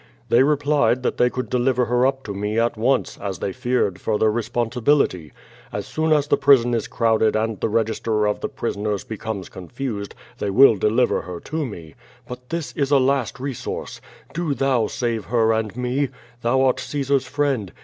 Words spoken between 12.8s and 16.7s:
a last resource! Do thou save her and me. Thou